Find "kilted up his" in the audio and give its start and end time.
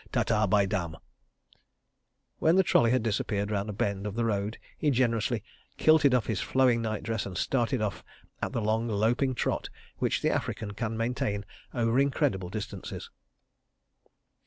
5.77-6.41